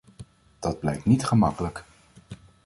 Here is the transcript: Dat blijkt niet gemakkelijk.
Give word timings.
Dat 0.59 0.79
blijkt 0.79 1.05
niet 1.05 1.25
gemakkelijk. 1.25 1.83